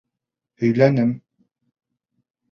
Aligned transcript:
Һөйләнем. 0.61 1.11